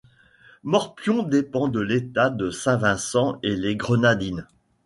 Morpion 0.63 1.21
dépend 1.21 1.67
de 1.67 1.79
l'État 1.79 2.31
de 2.31 2.49
Saint-Vincent-et-les-Grenadines. 2.49 4.47